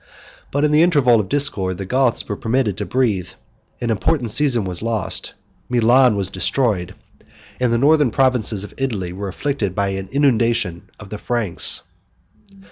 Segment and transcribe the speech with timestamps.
[0.49, 3.29] But in the interval of discord, the Goths were permitted to breathe;
[3.79, 5.35] an important season was lost,
[5.69, 6.95] Milan was destroyed,
[7.59, 11.81] and the northern provinces of Italy were afflicted by an inundation of the Franks.